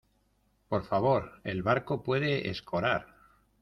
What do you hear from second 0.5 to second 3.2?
por favor. el barco puede escorar